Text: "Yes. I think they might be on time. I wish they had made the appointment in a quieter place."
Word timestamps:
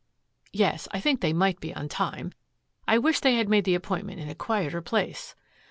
"Yes. 0.51 0.87
I 0.89 0.99
think 0.99 1.21
they 1.21 1.31
might 1.31 1.59
be 1.59 1.75
on 1.75 1.87
time. 1.87 2.31
I 2.87 2.97
wish 2.97 3.19
they 3.19 3.35
had 3.35 3.47
made 3.49 3.65
the 3.65 3.75
appointment 3.75 4.19
in 4.19 4.29
a 4.29 4.33
quieter 4.33 4.81
place." 4.81 5.35